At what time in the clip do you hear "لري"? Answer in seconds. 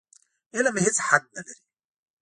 1.47-1.55